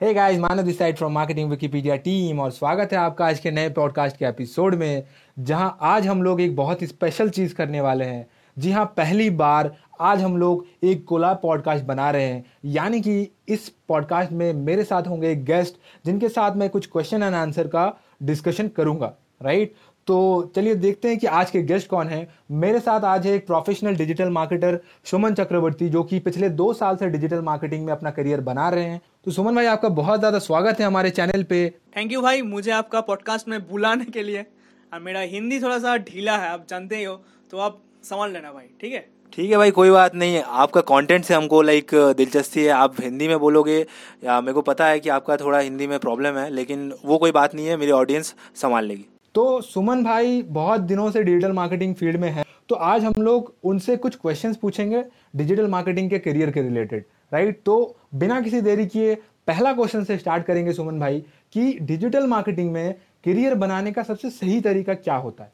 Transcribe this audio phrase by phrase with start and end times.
[0.00, 3.50] Hey guys Manav this side from marketing Wikipedia team और स्वागत है आपका आज के
[3.50, 5.04] नए पॉडकास्ट के एपिसोड में,
[5.38, 8.26] जहाँ आज हम लोग एक बहुत ही स्पेशल चीज़ करने वाले हैं।
[8.58, 13.28] जी हाँ पहली बार आज हम लोग एक कोलाब पॉडकास्ट बना रहे हैं। यानी कि
[13.48, 15.74] इस पॉडकास्ट में मेरे साथ होंगे गेस्ट
[16.06, 17.92] जिनके साथ मैं कुछ क्वेश्चन एंड आंसर का
[18.22, 19.74] डिस्कशन करूँगा राइट
[20.06, 23.46] तो चलिए देखते हैं कि आज के गेस्ट कौन है। मेरे साथ आज है एक
[23.46, 28.10] professional digital marketer Suman Chakraborty जो कि पिछले दो साल से डिजिटल मार्केटिंग में अपना
[28.10, 31.68] करियर बना रहे हैं। तो सुमन भाई आपका बहुत ज़्यादा स्वागत है हमारे चैनल पे।
[31.96, 34.44] थैंक यू भाई मुझे आपका पॉडकास्ट में बुलाने के लिए।
[34.92, 37.14] और मेरा हिंदी थोड़ा सा ढीला है आप जानते ही हो
[37.50, 39.04] तो आप समझ लेना भाई ठीक है?
[39.32, 43.00] ठीक है भाई कोई बात नहीं है आपका कंटेंट से हमको लाइक दिलचस्पी है। आप
[43.00, 43.78] हिंदी में बोलोगे
[44.24, 47.32] या मेरे को पता है कि आपका थोड़ा हिंदी में प्रॉब्लम है लेकिन वो कोई
[47.32, 51.94] बात नहीं है मेरी ऑडियंस संभाल लेगी। तो सुमन भाई बहुत दिनों से डिजिटल मार्केटिंग
[51.94, 55.02] फ़ील्ड में है। तो आज हम लोग उनसे कुछ क्वेश्चंस पूछेंगे
[55.36, 57.74] डिजिटल मार्केटिंग के करियर के रिलेटेड राइट तो
[58.14, 59.14] बिना किसी देरी किए
[59.46, 61.20] पहला क्वेश्चन से स्टार्ट करेंगे सुमन भाई
[61.52, 62.94] कि डिजिटल मार्केटिंग में
[63.24, 65.52] करियर बनाने का सबसे सही तरीका क्या होता है?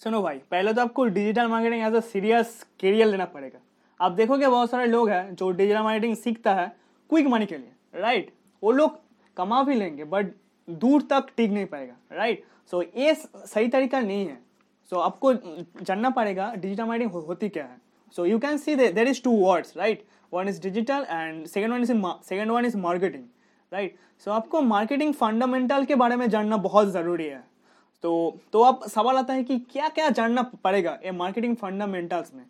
[0.00, 3.58] सुनो भाई, पहले तो आपको digital marketing as a serious career लेना पड़ेगा।
[4.00, 6.72] आप देखोगे बहुत सारे लोग हैं जो डिजिटल मार्केटिंग सीखता है
[7.10, 8.98] क्विक मनी के लिए राइट वो लोग
[9.36, 10.32] कमा भी लेंगे बट
[10.68, 14.38] दूर तक टिक नहीं पाएगा राइट सो so, ये सही तरीका नहीं है।
[14.92, 15.32] सो so, आपको
[15.82, 17.76] जानना पड़ेगा डिजिटल मार्केटिंग होती क्या है।
[18.14, 21.82] So you can see there is two words right one is digital and second one
[21.82, 21.92] is
[22.28, 23.24] second one is marketing
[23.72, 27.42] right so आपको मार्केटिंग फंडामेंटल के बारे में जानना बहुत ज़रूरी है।
[28.04, 32.44] तो तो अब सवाल आता है कि क्या क्या जानना पड़ेगा ये मार्केटिंग फंडामेंटल्स में?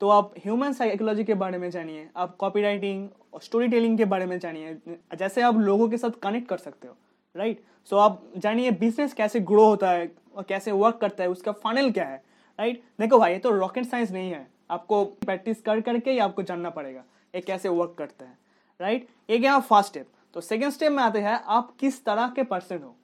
[0.00, 4.04] तो आप ह्यूमन साइकोलॉजी के बारे में जानिए आप कॉपी राइटिंग और स्टोरी टेलिंग के
[4.04, 4.76] बारे में जानिए
[5.18, 6.96] जैसे आप लोगों के साथ कनेक्ट कर सकते हो।
[7.34, 7.62] राइट?
[7.90, 11.90] सो आप जानिए बिज़नेस कैसे ग्रो होता है और कैसे वर्क करता है, उसका फाइनल
[11.90, 12.22] क्या है,
[12.58, 12.76] राइट?
[12.76, 13.00] right?
[13.00, 16.70] देखो भाई, ये तो रॉकेट साइंस नहीं है। आपको प्रैक्टिस कर करके ही आपको जानना
[16.70, 17.02] पड़ेगा,
[17.34, 18.36] ये कैसे वर्क करता है,
[18.80, 19.08] राइट?
[19.30, 22.82] ये गया फ़र्स्ट स्टेप तो सेकेंड स्टेप में आते हैं, आप किस तरह के पर्सन
[22.82, 22.94] हो?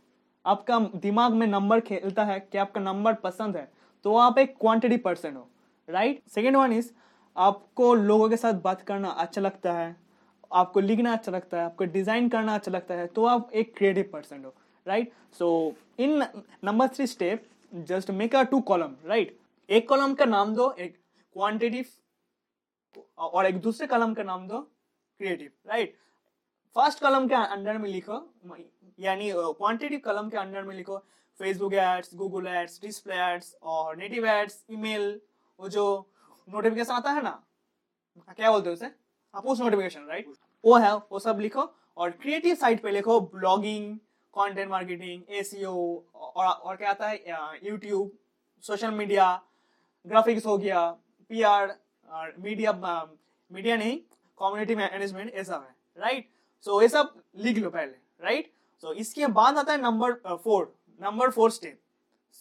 [0.44, 3.68] आपका दिमाग में नंबर खेलता है कि आपका नंबर पसंद है
[4.04, 5.46] तो आप एक क्वांटिटी पर्सन हो,
[5.88, 6.22] राइट?
[6.28, 6.90] सेकेंड वन इज़
[7.36, 9.96] आपको लोगों के साथ बात करना अच्छा लगता है
[10.50, 14.08] आपको लिखना अच्छा लगता है, आपको डिज़ाइन करना अच्छा लगता है तो आप एक क्रिएटिव
[14.12, 14.54] पर्सन हो
[14.86, 16.24] right so in
[16.64, 19.36] number three step just make a two column right
[19.68, 20.96] एक कॉलम का नाम दो, एक
[21.36, 21.84] क्वांटिटिव
[23.18, 25.96] और एक दूसरे कॉलम का नाम दो क्रिएटिव राइट
[26.76, 28.22] फ़र्स्ट कॉलम के अंडर में लिखो,
[28.98, 30.98] यानी क्वांटिटिव कॉलम के अंडर में लिखो
[31.40, 35.20] Facebook ads Google ads display ads और नेटिव एड्स ईमेल
[35.60, 35.84] वो जो
[36.48, 37.30] नोटिफिकेशन आता है ना,
[38.36, 38.90] क्या बोलते हो उसे?
[39.34, 40.32] पोस्ट नोटिफिकेशन राइट
[40.64, 43.96] वो है वो सब लिखो और क्रिएटिव साइट पे लिखो ब्लॉगिंग
[44.34, 45.74] कंटेंट मार्केटिंग एसीओ
[46.14, 48.10] और और क्या आता है यूट्यूब
[48.64, 49.32] सोशल मीडिया
[50.06, 50.90] ग्राफिक्स हो गया
[51.30, 51.76] पीआर
[52.08, 52.72] और मीडिया
[53.50, 53.98] मीडिया नहीं
[54.38, 56.28] कम्युनिटी मैनेजमेंट ये सब है राइट
[56.64, 58.52] सो ये सब लिख लो पहले राइट
[58.82, 60.12] सो इसके बाद आता है number
[60.44, 61.78] four number four step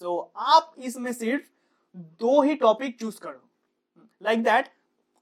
[0.01, 1.43] so आप इसमें सिर्फ़
[2.19, 3.49] दो ही टॉपिक चूज़ करो।
[4.21, 4.69] लाइक दैट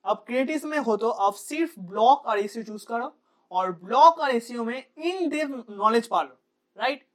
[0.05, 3.15] अब क्रिएटिव में हो तो आप सिर्फ़ ब्लॉक और एसीओ चूज़ करो
[3.51, 6.37] और ब्लॉक और एसीओ में इन डेप नॉलेज पालो
[6.77, 7.05] राइट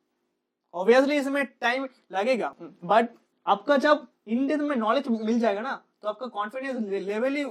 [0.75, 3.09] ऑब्वियसली इसमें टाइम लगेगा बट
[3.47, 7.45] आपका जब इन डेप में नॉलेज मिल जाएगा ना तो आपका कॉन्फिडेंस लेवल ही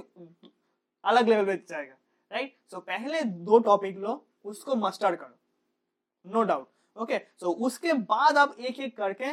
[1.04, 1.94] अलग लेवल पे जाएगा
[2.30, 8.36] राइट सो पहले दो टॉपिक लो, उसको मास्टर करो नो डाउट ओके सो उसके बाद
[8.38, 9.24] आप एक एक करके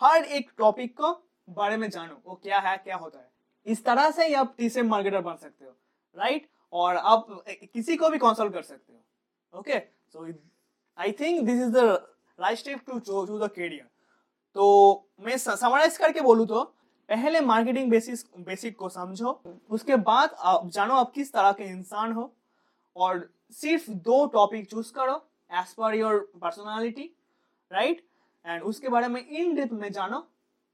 [0.00, 1.12] हर एक टॉपिक को
[1.50, 3.31] बारे में जानो, वो क्या है, क्या होता है।
[3.66, 5.70] इस तरह से ही आप टीसीएम मार्केटर बन सकते हो
[6.16, 10.26] राइट और आप किसी को भी कंसल्ट कर सकते हो okay so
[10.98, 11.88] I think this is the
[12.38, 13.88] right step to choose the career
[14.56, 14.64] तो
[15.20, 16.62] मैं समराइज करके बोलूँ तो
[17.08, 22.12] पहले मार्केटिंग बेसिस बेसिक को समझो, उसके बाद आप जानो आप किस तरह के इंसान
[22.12, 22.32] हो,
[22.96, 25.14] और सिर्फ़ दो टॉपिक चूज़ करो
[25.50, 27.10] as per your personality
[27.70, 28.04] right
[28.44, 30.26] and उसके बारे में इन डेप्थ में जानो।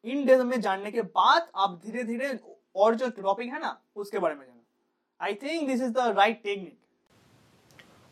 [0.05, 2.29] इन डेप्थ में जानने के बाद आप धीरे धीरे
[2.75, 4.61] और जो टॉपिक है ना, उसके बारे में जानो।
[5.21, 6.77] I think this is the right technique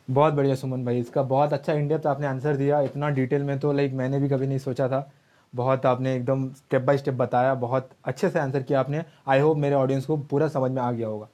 [0.08, 3.72] बहुत बढ़िया सुमन भाई, इसका बहुत अच्छा इंडिया आपने आंसर दिया। इतना डिटेल में तो
[3.72, 5.10] लाइक मैंने भी कभी नहीं सोचा था।
[5.52, 9.56] बहुत आपने एकदम स्टेप बाय स्टेप बताया, बहुत अच्छे से आंसर किया आपने। आई होप
[9.56, 11.28] मेरे ऑडियंस को पूरा समझ में आ गया होगा।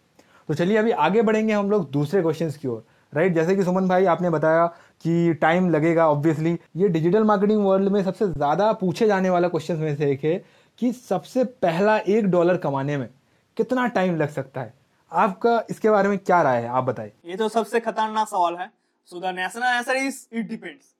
[0.48, 3.88] तो चलिए, अभी आगे बढ़ेंगे हम लोग दूसरे क्वेश्चन की ओर। राइट जैसे कि सुमन
[3.88, 4.66] भाई, आपने बताया
[5.04, 9.76] कि टाइम लगेगा ऑब्वियसली ये डिजिटल मार्केटिंग वर्ल्ड में सबसे ज़्यादा पूछे जाने वाला क्वेश्चन
[9.76, 10.36] में से एक है
[10.78, 13.08] कि सबसे पहला एक डॉलर कमाने में
[13.56, 14.74] कितना टाइम लग सकता है?
[15.12, 16.68] आपका इसके बारे में क्या राय है?
[16.68, 18.70] आप बताइए। ये तो सबसे खतरनाक सवाल है।
[19.08, 20.94] So the national answer is it depends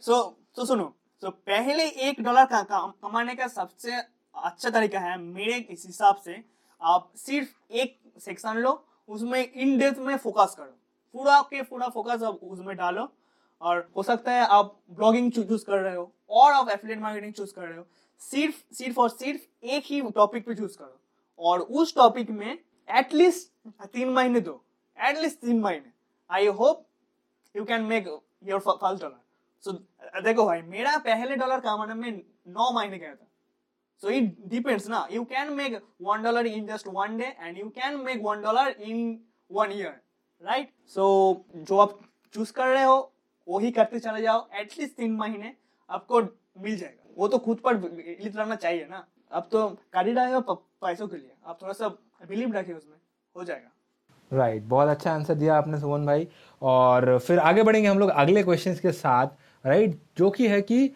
[0.00, 0.22] so
[0.56, 3.92] तो सुनो। तो पहले एक डॉलर का काम कमाने का सबसे
[4.34, 6.42] अच्छा तरीका है, मेरे हिसाब से,
[6.80, 10.76] आप सिर्फ़ एक सेक्शन लो, उसमें इन डेप्थ में फोकस करो।
[11.14, 13.08] पूरा के पूरा फोकस अब उसमें डालो।
[13.62, 17.54] और हो सकता है आप ब्लॉगिंग चूज़ कर रहे हो, और आप एफिलिएट मार्केटिंग चूज़
[17.54, 17.86] कर रहे हो।
[18.30, 21.00] सिर्फ़ सिर्फ़ और सिर्फ़ एक ही टॉपिक पे चूज़ करो।
[21.40, 23.52] और उस टॉपिक में एटलीस्ट
[23.92, 24.62] तीन महीने दो।
[24.98, 25.92] एटलीस्ट तीन महीने।
[26.30, 26.86] I hope
[27.54, 28.06] you can make
[28.46, 29.20] your first dollar
[29.64, 29.72] so
[30.22, 32.10] देखो भाई, मेरा पहले डॉलर कमाने में
[32.48, 33.26] नौ महीने गया था।
[34.02, 35.06] सो इट डिपेंड्स ना.
[35.12, 38.68] You can make one dollar in just one day and you can make one dollar
[38.68, 40.00] in one year
[40.42, 41.04] right so
[41.54, 41.98] जो आप
[42.34, 43.12] चूज़ कर रहे हो
[43.48, 45.54] वही करते चले जाओ। एटलीस्ट तीन महीने
[45.90, 49.66] आपको मिल जाएगा। वो तो खुद पर बिलीव रहना चाहिए ना। अब तो
[49.96, 51.88] रहे हो पैसों के लिए। आप थोड़ा सा
[52.28, 52.96] बिलीव रखिए उसमें
[53.36, 53.70] हो जाएगा।
[54.32, 56.26] राइट right, बहुत अच्छा आंसर दिया आपने सुमन भाई।
[56.62, 59.26] और फिर आगे बढ़ेंगे हम लोग अगले क्वेश्चंस के साथ।
[59.64, 60.18] Right right?
[60.18, 60.90] जो कि है कि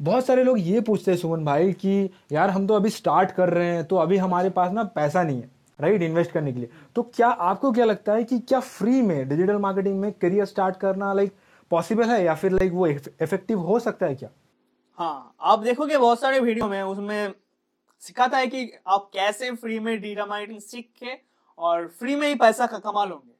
[0.00, 3.48] बहुत सारे लोग ये पूछते हैं सुमन भाई कि यार हम तो अभी स्टार्ट कर
[3.48, 6.08] रहे हैं तो अभी हमारे पास ना पैसा नहीं है राइट right?
[6.08, 9.58] इन्वेस्ट करने के लिए। तो क्या आपको क्या लगता है कि क्या फ्री में डिजिटल
[9.58, 11.32] मार्केटिंग में करियर स्टार्ट करना लाइक
[11.70, 12.22] पॉसिबल है?
[12.24, 14.28] या फिर लाइक वो इफ़ेक्टिव हो सकता है क्या?
[14.98, 17.34] हाँ आप देखोगे बहुत सारे वीडियो में उसमें
[18.00, 21.18] सिखाता है कि आप कैसे फ्री में डिजिटल मार्केटिंग सीख के
[21.58, 23.34] और फ्री में ही पैसा क- कमा लोगे।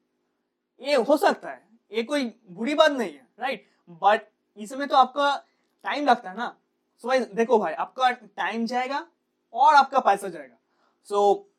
[0.89, 4.21] ये हो सकता है ये कोई बुरी बात नहीं है राइट बट
[4.57, 5.45] इसमें तो आपका
[5.83, 6.57] टाइम लगता है ना।
[7.03, 9.07] सो भाई देखो भाई आपका टाइम जाएगा
[9.53, 10.57] और आपका पैसा जाएगा।
[11.05, 11.55] सो so,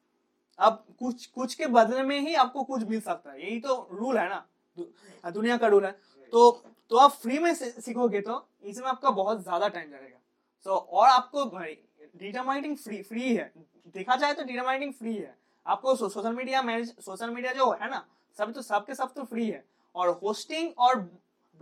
[0.60, 4.18] अब कुछ कुछ के बदले में ही आपको कुछ मिल सकता है। यही तो रूल
[4.18, 4.46] है ना।
[4.80, 5.92] दु- दुनिया का रूल है।
[6.32, 10.20] तो तो आप फ्री में सीखोगे तो इसमें आपका बहुत ज़्यादा टाइम जाएगा
[10.66, 13.52] सो so, और आपको डिजिटल मार्केटिंग फ्री फ्री है।
[13.96, 15.36] देखा जाए तो डिजिटल मार्केटिंग फ्री है।
[15.66, 18.06] आपको social media manage social media जो है ना
[18.38, 19.64] सब तो सबके सब तो फ्री है।
[19.96, 21.00] और होस्टिंग और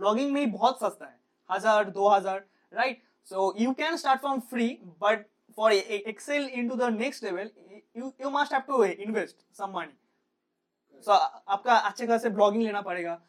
[0.00, 1.18] ब्लॉगिंग में बहुत सस्ता है।
[1.50, 4.68] हज़ार दो हज़ार right so you can start from free
[5.02, 5.26] but
[5.58, 7.50] for excel into the next level
[7.96, 13.20] you must have to invest some money so आपका अच्छे खासे ब्लॉगिंग लेना पड़ेगा।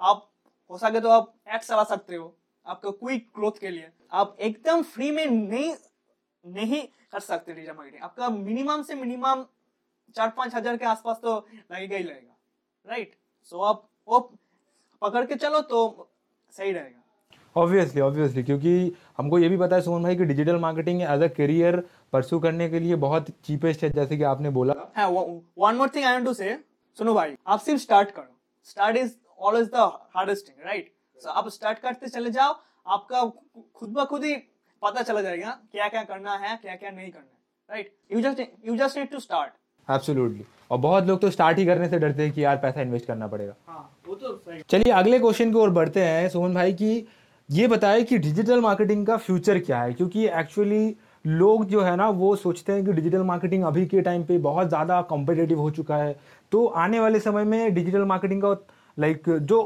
[0.00, 0.28] आप
[0.70, 2.34] हो सके तो आप एड्स चला सकते हो
[2.66, 5.72] आपका क्विक ग्रोथ के लिए। आप एकदम फ्री में नहीं
[6.44, 6.82] नहीं
[7.12, 9.44] कर सकते डिजिटल मार्केटिंग आपका मिनिमम से मिनिमम
[10.16, 11.36] चार पाँच हज़ार के आसपास तो
[11.72, 12.36] लगेगा ही लगेगा
[12.86, 13.14] राइट
[13.52, 14.20] सो आप वो
[15.02, 16.08] पकड़ के चलो तो
[16.52, 17.02] सही रहेगा।
[17.56, 21.28] ऑब्वियसली ऑब्वियसली क्योंकि हमको ये भी पता है सुमन भाई कि digital marketing as a
[21.36, 21.80] career
[22.12, 26.04] pursue करने के लिए बहुत चीपेस्ट है जैसे कि आपने बोला। हाँ one more thing
[26.04, 26.58] I want to say
[26.96, 28.36] सुनो भाई आप सिर्फ़ स्टार्ट करो।
[28.66, 32.54] Start is always the hardest thing right so आप स्टार्ट करते चले जाओ
[32.86, 33.24] आपका
[33.74, 34.34] खुद ब खुद ही
[34.82, 38.40] पता चला जाएगा क्या क्या करना है क्या क्या नहीं करना है right you just
[38.66, 39.52] you just need to start
[39.88, 43.06] absolutely और बहुत लोग तो स्टार्ट ही करने से डरते हैं कि यार पैसा इन्वेस्ट
[43.06, 47.06] करना पड़ेगा। हाँ वो तो चलिए अगले क्वेश्चन की ओर बढ़ते हैं सुमन भाई की
[47.48, 49.92] ये बताएँ कि डिजिटल मार्केटिंग का फ्यूचर क्या है?
[49.92, 54.24] क्योंकि एक्चुअली लोग जो है ना वो सोचते हैं कि डिजिटल मार्केटिंग अभी के टाइम
[54.24, 56.18] पे बहुत ज़्यादा कॉम्पिटेटिव हो चुका है।
[56.52, 58.54] तो आने वाले समय में डिजिटल मार्केटिंग का
[58.96, 59.62] लाइक जो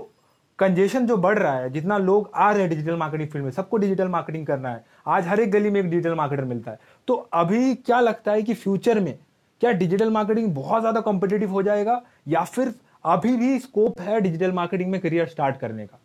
[0.58, 3.76] कंजेशन जो बढ़ रहा है, जितना लोग आ रहे हैं डिजिटल मार्केटिंग फ़ील्ड में, सबको
[3.76, 6.78] डिजिटल मार्केटिंग करना है। आज हर एक गली में एक डिजिटल मार्केटर मिलता है।
[7.08, 9.18] तो अभी क्या लगता है कि फ्यूचर में
[9.60, 12.74] क्या डिजिटल मार्केटिंग बहुत ज़्यादा कॉम्पिटेटिव हो जाएगा, या फिर
[13.04, 15.98] अभी भी स्कोप है डिजिटल मार्केटिंग में करियर स्टार्ट करने का?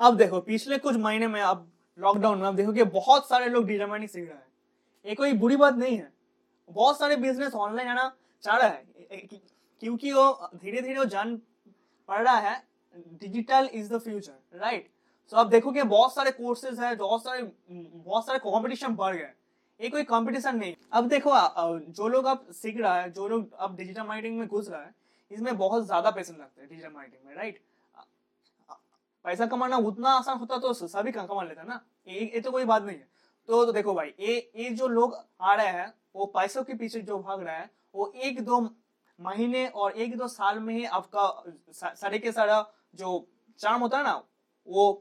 [0.00, 1.66] अब देखो, पिछले कुछ महीने में अब
[1.98, 4.46] लॉकडाउन में आप देखो कि बहुत सारे लोग डिजिटल मार्केटिंग सीख रहे हैं।
[5.04, 6.10] ये कोई बुरी बात नहीं है।
[6.70, 8.10] बहुत सारे बिज़नेस ऑनलाइन आना
[8.44, 9.16] चाह रहा है
[9.82, 11.36] क्योंकि वो धीरे धीरे वो जान
[12.08, 12.56] पड़ रहा है
[12.94, 14.88] digital is the future right
[15.32, 19.32] so आप देखोगे बहुत सारे कोर्सेज है बहुत सारे बहुत सारे कंपटीशन बढ़ गए
[19.80, 21.32] ये कोई कंपटीशन नहीं। अब देखो
[21.92, 24.94] जो लोग अब सीख रहा है जो लोग अब डिजिटल मार्केटिंग में घुस रहा है
[25.30, 27.60] इसमें बहुत ज़्यादा पैसे लगते हैं डिजिटल मार्केटिंग में राइट
[29.24, 31.80] पैसा कमाना उतना आसान होता तो सभी कमा लेता ना?
[32.08, 33.08] ये तो कोई बात नहीं है।
[33.48, 37.00] तो, तो देखो भाई ये ये जो लोग आ रहे हैं वो पैसों के पीछे
[37.02, 38.60] जो भाग रहे हैं वो एक दो
[39.18, 42.60] महीने और एक दो साल में ही आपका सारे के सारा
[42.94, 43.26] जो
[43.60, 44.22] चार्म होता है ना,
[44.68, 44.92] वो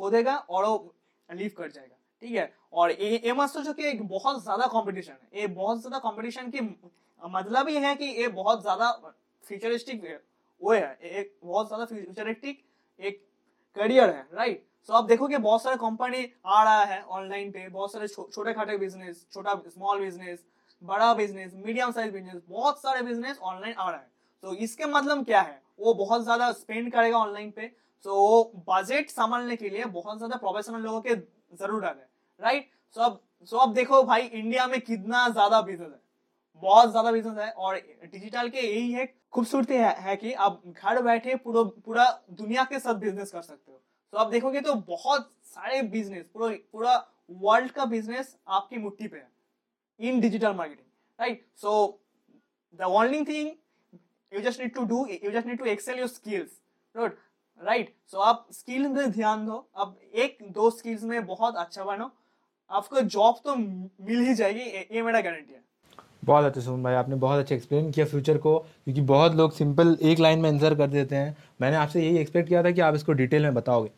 [0.00, 0.94] खो देगा और वो
[1.28, 2.52] लीव कर जाएगा, ठीक है?
[2.72, 6.60] और ये मत सोचो कि एक बहुत ज़्यादा कंपटीशन है। ये बहुत ज़्यादा कंपटीशन की
[7.22, 8.90] मतलब ये है कि ये बहुत ज़्यादा
[9.44, 10.02] फ्यूचरिस्टिक
[10.62, 12.64] वो है एक बहुत ज़्यादा फ्यूचरिस्टिक
[13.00, 13.24] एक
[13.76, 17.92] करियर है राइट सो आप देखोगे बहुत सारे कंपनी आ रहा है ऑनलाइन पे, बहुत
[17.92, 20.44] सारे छोटे खाटे बिज़नेस छोटा स्मॉल बिज़नेस
[20.82, 24.10] बड़ा बिज़नेस मीडियम साइज़ बिज़नेस बहुत सारे बिज़नेस ऑनलाइन आ रहा है।
[24.44, 25.60] तो इसके मतलब क्या है?
[25.78, 27.70] वो बहुत ज़्यादा स्पेंड करेगा ऑनलाइन पे।
[28.04, 31.14] सो वो बजट संभालने के लिए बहुत ज़्यादा प्रोफेशनल लोगों के
[31.56, 32.08] ज़रूरत है
[32.40, 36.00] राइट सो अब सो अब देखो भाई इंडिया में कितना ज़्यादा बिज़नेस है।
[36.62, 41.02] बहुत ज़्यादा बिज़नेस है और डिजिटल के यही है खूबसूरती है, है कि आप घर
[41.02, 43.80] बैठे पूरा पूरा दुनिया के साथ बिज़नेस कर सकते हो।
[44.12, 46.96] तो आप देखोगे तो बहुत सारे बिज़नेस पूरा पूरा
[47.42, 49.28] वर्ल्ड का बिज़नेस आपकी मुट्ठी पे है
[50.00, 50.86] in digital marketing
[51.18, 52.00] right so
[52.78, 53.50] the only thing
[54.36, 56.52] you just need to do, you just need to excel your skills.
[56.94, 57.22] Right.
[57.60, 62.10] Right so आप स्किल में ध्यान दो। अब एक, दो स्किल्स में बहुत अच्छा बनो।
[62.70, 65.60] आपको जॉब तो मिल ही जाएगी, ये ये मेरा गारंटी है।
[66.24, 69.96] बहुत अच्छा सुमन भाई, आपने बहुत अच्छा एक्सप्लेन किया फ्यूचर को, क्योंकि बहुत लोग सिंपल
[70.02, 72.94] एक लाइन में आंसर कर देते हैं। मैंने आपसे यही एक्सपेक्ट किया था कि आप
[72.94, 73.90] इसको डिटेल में बताओगे।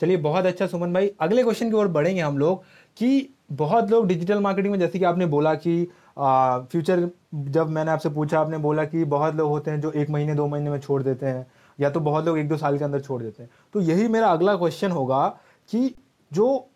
[0.00, 2.64] चलिए, बहुत अच्छा सुमन भाई। अगले क्वेश्चन की ओर बढ़ेंगे हम लोग
[2.96, 5.84] कि बहुत लोग डिजिटल मार्केटिंग में, जैसे कि आपने बोला कि
[6.18, 10.34] फ्यूचर जब मैंने आपसे पूछा, आपने बोला कि बहुत लोग होते हैं जो एक महीने,
[10.34, 11.46] दो महीने में छोड़ देते हैं,
[11.78, 14.28] या तो बहुत लोग एक, दो साल के अंदर छोड़ देते हैं। तो यही मेरा
[14.28, 15.26] अगला क्वेश्चन होगा
[15.70, 15.94] कि
[16.32, 16.68] जो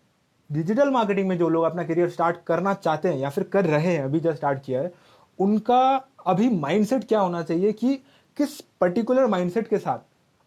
[0.50, 3.86] डिजिटल मार्केटिंग में जो लोग अपना करियर स्टार्ट करना चाहते हैं या फिर कर रहे
[3.86, 4.92] हैं, अभी जब स्टार्ट किया है,
[5.38, 5.80] उनका
[6.26, 7.94] अभी माइंडसेट क्या होना चाहिए कि
[8.36, 9.98] किस पर्टिकुलर माइंडसेट के साथ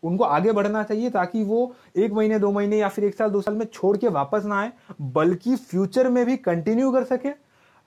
[0.04, 3.42] उनको आगे बढ़ना चाहिए ताकि वो एक महीने, दो महीने या फिर एक साल, दो
[3.42, 7.30] साल में छोड़ के वापस ना आए, बल्कि फ्यूचर में भी कंटिन्यू कर सके।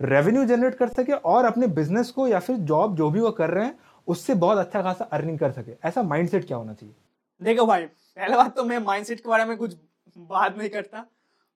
[0.01, 3.51] रेवेन्यू जनरेट कर सके और अपने बिज़नेस को या फिर जॉब जो भी वो कर
[3.51, 6.95] रहे हैं उससे बहुत अच्छा खासा अर्निंग कर सके। ऐसा माइंडसेट क्या होना चाहिए?
[7.41, 9.77] देखो भाई पहले बात तो मैं माइंडसेट के बारे में कुछ
[10.17, 11.05] बात नहीं करता।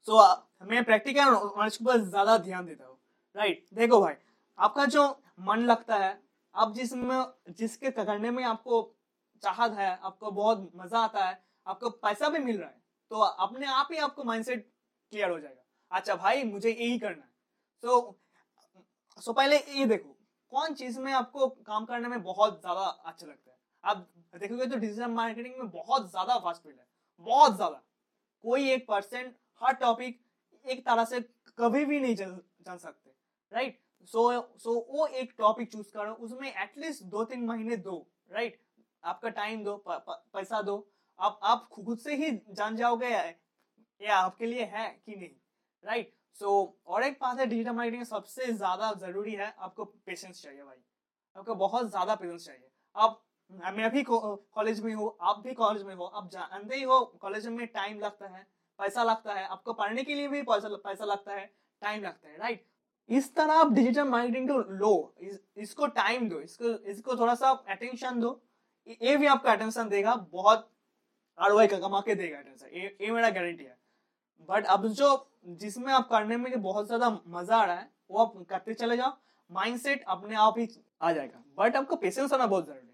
[0.07, 0.23] सो
[0.65, 2.97] मैं प्रैक्टिकल नॉलेज के ऊपर ज़्यादा ध्यान देता हूँ।
[3.37, 4.15] राइट देखो भाई
[4.59, 5.09] आपका जो
[5.49, 6.17] मन लगता है
[6.55, 7.25] आप जिसमें
[7.59, 8.83] जिसके करने में आपको
[9.43, 12.77] चाहत है आपको बहुत मज़ा आता है आपको पैसा भी मिल रहा है
[13.11, 14.67] तो अपने आप ही आपको माइंडसेट
[15.13, 17.29] क्लियर हो जाएगा। अच्छा भाई मुझे यही करना है।
[17.83, 18.15] सो so,
[19.19, 20.15] सो पहले ये देखो
[20.53, 23.57] कौन चीज़ में आपको काम करने में बहुत ज़्यादा अच्छा लगता है?
[23.85, 26.87] आप देखोगे तो डिजिटल मार्केटिंग में बहुत ज़्यादा फास्ट फ़ील्ड है
[27.27, 27.83] बहुत ज़्यादा।
[28.45, 30.21] कोई एक परसेंट हर टॉपिक
[30.65, 31.21] एक तरह से
[31.59, 33.11] कभी भी नहीं जान जान सकते
[33.53, 37.97] राइट सो सो वो एक टॉपिक चूज़ करो उसमें एटलीस्ट दो तीन महीने दो
[38.31, 38.61] राइट
[39.05, 40.87] आपका टाइम दो प, प, पैसा दो।
[41.19, 45.31] आप आप खुद से ही जान जाओगे ये आपके लिए है कि नहीं
[45.83, 50.43] राइट सो so, और एक बात है डिजिटल मार्केटिंग सबसे ज़्यादा ज़रूरी है आपको पेशेंस
[50.43, 50.77] चाहिए भाई।
[51.37, 53.23] आपको बहुत ज़्यादा पेशेंस चाहिए। आप
[53.75, 57.47] मैं भी कॉलेज में हूँ आप भी कॉलेज में हो आप जानते ही हो कॉलेज
[57.49, 58.47] में टाइम लगता है
[58.79, 61.47] पैसा लगता है आपको पढ़ने के लिए भी पैसा पैसा लगता है
[61.83, 62.67] टाइम लगता है राइट
[63.09, 67.51] इस तरह आप डिजिटल मार्केटिंग को लो इस, इसको टाइम दो इसको इसको थोड़ा सा
[67.71, 68.41] अटेंशन दो।
[69.03, 70.71] ये भी आपका अटेंशन देगा बहुत
[71.39, 73.77] आर का कमा के देगा अटेंशन ये मेरा गारंटी है।
[74.49, 75.27] बट अब जो
[75.61, 79.13] जिसमें आप करने में बहुत ज़्यादा मज़ा आ रहा है, वो आप करते चले जाओ।
[79.51, 80.69] माइंडसेट अपने आप ही
[81.03, 82.87] आ जाएगा। बट आपको पेशेंस होना बहुत ज़रूरी है।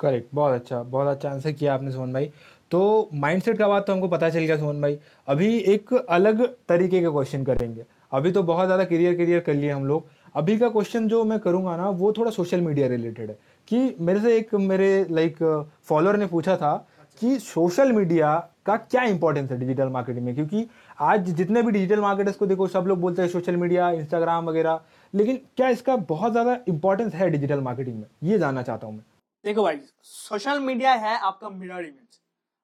[0.00, 2.30] करेक्ट बहुत अच्छा बहुत अच्छा आंसर किया आपने सोहन भाई।
[2.70, 7.00] तो माइंडसेट का बात तो हमको पता चल गया सोहन भाई। अभी एक अलग तरीके
[7.00, 10.68] के क्वेश्चन करेंगे। अभी तो बहुत ज़्यादा करियर करियर कर लिए हम लोग। अभी का
[10.68, 13.38] क्वेश्चन जो मैं करूँगा ना, वो थोड़ा सोशल मीडिया रिलेटेड है।
[13.68, 15.36] कि मेरे से एक मेरे लाइक
[15.84, 16.76] फॉलोअर ने पूछा था
[17.20, 20.34] कि सोशल मीडिया का क्या इंपॉर्टेंस है डिजिटल मार्केटिंग में?
[20.34, 20.66] क्योंकि
[21.02, 24.80] आज जितने भी डिजिटल मार्केटर्स को देखो, सब लोग बोलते हैं सोशल मीडिया इंस्टाग्राम वगैरह,
[25.14, 28.06] लेकिन क्या इसका बहुत ज़्यादा इंपॉर्टेंस है डिजिटल मार्केटिंग में?
[28.22, 29.04] ये जानना चाहता हूँ मैं।
[29.44, 32.18] देखो भाई सोशल मीडिया है आपका मिरर इमेज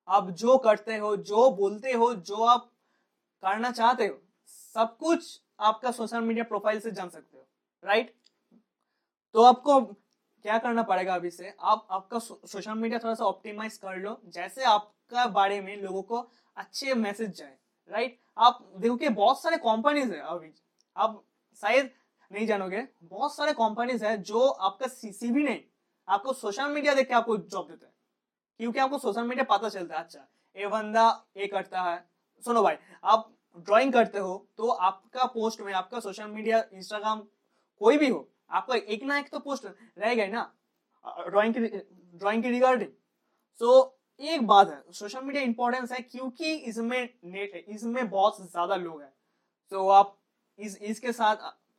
[0.09, 2.71] आप जो करते हो, जो बोलते हो, जो आप
[3.43, 7.47] करना चाहते हो, सब कुछ आपका सोशल मीडिया प्रोफ़ाइल से जान सकते हो
[7.83, 8.13] राइट
[9.35, 9.81] तो आपको
[10.45, 11.55] क्या करना पड़ेगा अभी से?
[11.61, 16.29] आप आपका सोशल मीडिया थोड़ा सा ऑप्टिमाइज कर लो, जैसे आपका बारे में लोगों को
[16.57, 17.57] अच्छे मैसेज जाए
[17.91, 20.53] राइट आप देखोगे बहुत सारे कंपनीज़ है अभी।
[20.97, 21.23] आप
[21.59, 21.91] शायद
[22.31, 25.61] नहीं जानोगे, बहुत सारे कंपनीज़ है जो आपका सीसीबी नहीं,
[26.09, 27.93] आपको सोशल मीडिया देख के आपको जॉब देते हैं।
[28.61, 32.05] क्योंकि आपको सोशल मीडिया पता चलता है अच्छा ये बंदा ये करता है।
[32.43, 37.21] सुनो भाई, आप ड्राइंग करते हो तो आपका पोस्ट में, आपका सोशल मीडिया इंस्टाग्राम
[37.81, 39.67] कोई भी हो आपका एक ना एक तो पोस्ट
[39.99, 40.51] रह गए ना
[41.29, 41.61] ड्राइंग की
[42.15, 42.91] ड्राइंग की रिगार्डिंग
[43.61, 48.77] सो एक बात है सोशल मीडिया इंपॉर्टेंस है क्योंकि इसमें नेट है इसमें बहुत ज़्यादा
[48.77, 49.13] लोग हैं।
[49.73, 50.17] तो आप
[50.59, 51.37] इस इसके साथ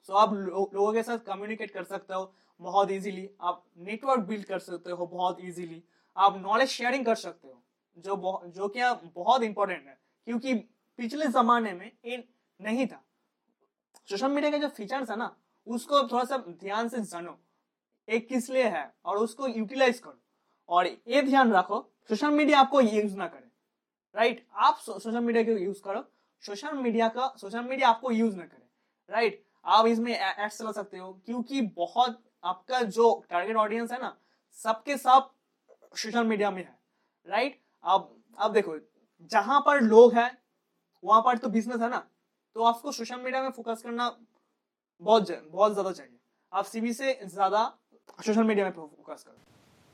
[0.09, 4.45] सो आप लो, लोगों के साथ कम्युनिकेट कर सकते हो बहुत इजीली आप नेटवर्क बिल्ड
[4.45, 5.83] कर सकते हो बहुत इजीली
[6.17, 7.61] आप नॉलेज शेयरिंग कर सकते हो
[7.97, 9.97] जो जो क्या बहुत इंपॉर्टेंट है
[10.27, 10.53] क्योंकि
[10.99, 12.23] पिछले जमाने में ये
[12.59, 13.03] नहीं था।
[14.09, 15.35] सोशल मीडिया के जो फीचर्स है ना
[15.67, 17.37] उसको थोड़ा सा ध्यान से जानो,
[18.07, 20.19] एक किस लिए है, और उसको यूटिलाइज करो।
[20.69, 23.49] और ये ध्यान रखो सोशल मीडिया आपको यूज़ ना करे
[24.15, 26.03] राइट आप सोशल मीडिया को यूज़ करो
[26.43, 28.67] सोशल मीडिया का सोशल मीडिया आपको यूज़ ना करे
[29.09, 34.15] राइट आप इसमें एड्स चला सकते हो, क्योंकि बहुत आपका जो टारगेट ऑडियंस है ना,
[34.59, 35.29] सबके सब
[35.93, 36.79] सोशल मीडिया में है
[37.27, 38.77] राइट अब अब देखो,
[39.31, 40.37] जहाँ पर लोग हैं,
[41.03, 42.07] वहाँ पर तो बिज़नेस है ना
[42.55, 44.09] तो आपको सोशल मीडिया में फोकस करना
[45.01, 46.17] बहुत बहुत ज़्यादा चाहिए।
[46.51, 47.63] आप सीबी से ज़्यादा
[48.19, 49.35] सोशल मीडिया में फोकस करो।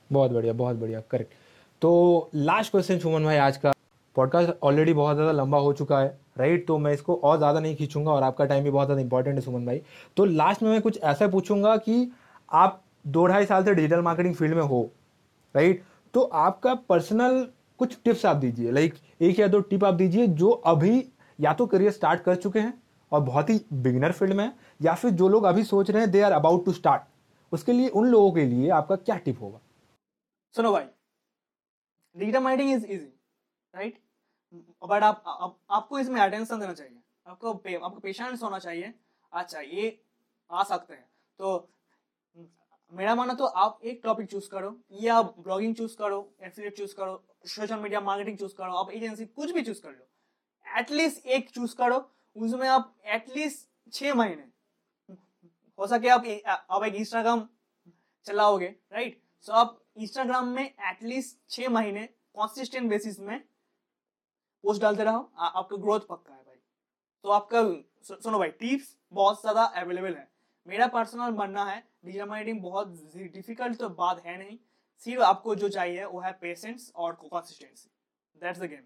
[0.09, 1.33] बहुत बढ़िया बहुत बढ़िया करेक्ट
[1.81, 3.73] तो लास्ट क्वेश्चन सुमन भाई, आज का।
[4.15, 7.75] पॉडकास्ट ऑलरेडी बहुत ज़्यादा लंबा हो चुका है राइट तो मैं इसको और ज़्यादा नहीं
[7.75, 9.81] खींचूँगा और आपका टाइम भी बहुत ज़्यादा इंपॉर्टेंट है, सुमन भाई।
[10.17, 12.11] तो लास्ट में मैं कुछ ऐसा पूछूँगा कि
[12.51, 14.81] आप दो ढाई साल से डिजिटल मार्केटिंग फ़ील्ड में हो
[15.55, 15.83] राइट
[16.13, 17.47] तो आपका पर्सनल
[17.79, 21.03] कुछ टिप्स आप दीजिए लाइक एक या दो टिप आप दीजिए जो अभी
[21.39, 22.73] या तो करियर स्टार्ट कर चुके हैं
[23.11, 26.21] और बहुत ही बिगिनर फ़ील्ड में या फिर जो लोग अभी सोच रहे हैं they
[26.21, 27.01] are about to start
[27.51, 29.59] उसके लिए उन लोगों के लिए आपका क्या टिप होगा?
[30.55, 30.85] सुनो भाई
[32.15, 33.05] digital marketing is easy
[33.73, 33.99] right
[34.83, 38.93] but आप, आप आपको इसमें अटेंशन देना चाहिए आपको पे, आपको पेशेंस होना चाहिए।
[39.33, 39.99] अच्छा ये
[40.51, 41.05] आ सकते हैं।
[41.39, 41.69] तो
[42.93, 47.23] मेरा माना तो आप एक टॉपिक चूज़ करो या ब्लॉगिंग चूज़ करो एफिलिएट चूज़ करो
[47.45, 51.75] सोशल मीडिया मार्केटिंग चूज़ करो आप एजेंसी कुछ भी चूज़ कर लो। एटलीस्ट एक चूज़
[51.75, 51.99] करो
[52.37, 54.43] उसमें आप एटलीस्ट छह महीने,
[55.79, 56.25] हो सके आप
[56.71, 57.47] आप एक इंस्टाग्राम
[58.25, 63.39] चलाओगे राइट सो आप इंस्टाग्राम में एटलीस्ट छह महीने कॉन्सिस्टेंट बेसिस में
[64.63, 66.57] पोस्ट डालते रहो। आपका ग्रोथ पक्का है भाई।
[67.25, 67.61] तो आपका
[68.15, 70.27] सुनो भाई टिप्स बहुत ज़्यादा अवेलेबल है।
[70.67, 74.57] मेरा पर्सनल मानना है डिजिटल मार्केटिंग बहुत डिफ़िकल्ट तो बात है नहीं।
[75.05, 77.89] सिर्फ़ आपको जो चाहिए, वो है पेशेंस और कंसिस्टेंसी
[78.41, 78.81] दैट्स द गेम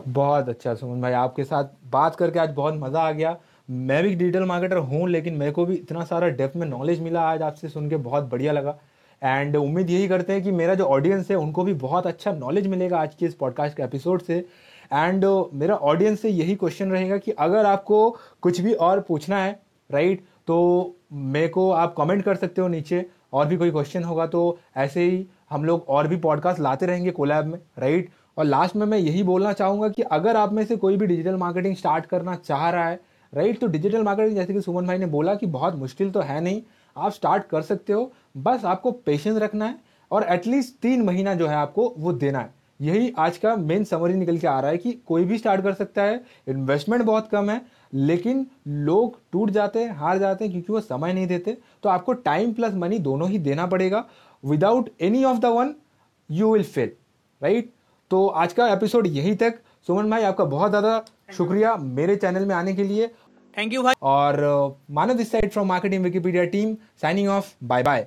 [0.00, 3.36] बहुत अच्छा सुमन भाई, आपके साथ बात करके आज बहुत मज़ा आ गया।
[3.68, 7.22] मैं भी डिजिटल मार्केटर हूँ, लेकिन मेरे को भी इतना सारा डेप्थ में नॉलेज मिला
[7.22, 8.78] आज आपसे सुन के, बहुत बढ़िया लगा।
[9.22, 12.66] एंड उम्मीद यही करते हैं कि मेरा जो ऑडियंस है, उनको भी बहुत अच्छा नॉलेज
[12.66, 14.38] मिलेगा आज के इस पॉडकास्ट के एपिसोड से।
[14.90, 15.24] एंड
[15.54, 18.08] मेरा ऑडियंस से यही क्वेश्चन रहेगा कि अगर आपको
[18.42, 23.04] कुछ भी और पूछना है राइट तो मेरे को आप कमेंट कर सकते हो नीचे,
[23.32, 27.10] और भी कोई क्वेश्चन होगा तो ऐसे ही हम लोग और भी पॉडकास्ट लाते रहेंगे
[27.10, 30.76] कोलैब में राइट और लास्ट में मैं यही बोलना चाहूँगा कि अगर आप में से
[30.76, 33.00] कोई भी डिजिटल मार्केटिंग स्टार्ट करना चाह रहा है
[33.32, 36.40] राइट तो डिजिटल मार्केटिंग जैसे कि सुमन भाई ने बोला कि बहुत मुश्किल तो है
[36.40, 36.62] नहीं,
[36.96, 39.78] आप स्टार्ट कर सकते हो, बस आपको पेशेंस रखना है
[40.10, 44.14] और एटलीस्ट तीन महीना जो है आपको वो देना है। यही आज का मेन समरी
[44.14, 47.50] निकल के आ रहा है कि कोई भी स्टार्ट कर सकता है इन्वेस्टमेंट बहुत कम
[47.50, 47.60] है,
[47.94, 52.12] लेकिन लोग टूट जाते हैं, हार जाते हैं क्योंकि वो समय नहीं देते। तो आपको
[52.12, 54.04] टाइम प्लस मनी दोनों ही देना पड़ेगा।
[54.44, 55.74] Without any of the one
[56.30, 56.92] you will fail
[57.42, 57.72] right
[58.10, 61.02] तो आज का एपिसोड यही तक। सुमन भाई आपका बहुत ज़्यादा
[61.36, 63.08] शुक्रिया मेरे चैनल में आने के लिए।
[63.54, 68.06] थैंक यू भाई। और Manav this side from marketing Wikipedia team signing off bye bye